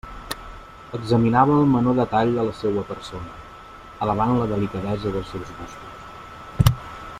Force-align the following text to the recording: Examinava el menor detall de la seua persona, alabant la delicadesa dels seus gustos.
Examinava 0.99 1.57
el 1.63 1.67
menor 1.73 1.97
detall 1.99 2.33
de 2.39 2.45
la 2.47 2.55
seua 2.61 2.85
persona, 2.89 3.37
alabant 4.07 4.35
la 4.41 4.49
delicadesa 4.55 5.15
dels 5.19 5.33
seus 5.35 5.55
gustos. 5.61 6.77